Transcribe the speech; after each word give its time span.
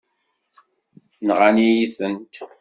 Nɣant-iyi-tent. 1.27 2.33